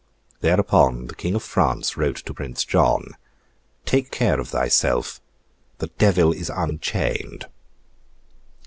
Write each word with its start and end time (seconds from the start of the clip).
Thereupon, 0.39 1.05
the 1.05 1.13
King 1.13 1.35
of 1.35 1.43
France 1.43 1.95
wrote 1.95 2.15
to 2.25 2.33
Prince 2.33 2.65
John—'Take 2.65 4.09
care 4.09 4.39
of 4.39 4.47
thyself. 4.47 5.21
The 5.77 5.89
devil 5.99 6.33
is 6.33 6.49
unchained! 6.49 7.45